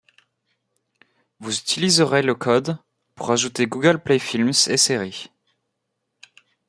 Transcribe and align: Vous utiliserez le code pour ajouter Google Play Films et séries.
Vous 1.39 1.55
utiliserez 1.59 2.23
le 2.23 2.33
code 2.33 2.79
pour 3.13 3.29
ajouter 3.31 3.67
Google 3.67 3.99
Play 3.99 4.17
Films 4.17 4.49
et 4.65 4.75
séries. 4.77 5.29